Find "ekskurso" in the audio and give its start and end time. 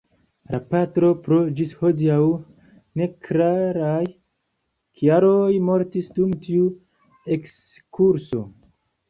7.39-8.43